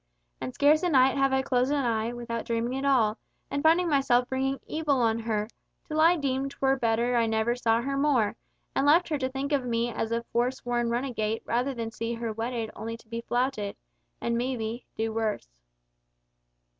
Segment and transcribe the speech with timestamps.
[0.41, 3.19] And scarce a night have I closed an eye without dreaming it all,
[3.51, 5.47] and finding myself bringing evil on her,
[5.87, 8.35] till I deemed 'twere better I never saw her more,
[8.75, 12.33] and left her to think of me as a forsworn runagate rather than see her
[12.33, 15.47] wedded only to be flouted—and maybe—do worse."